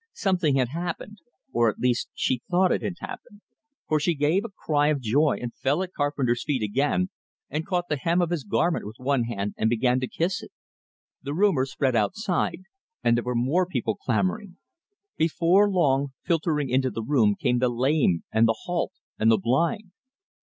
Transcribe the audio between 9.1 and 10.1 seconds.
hand and began to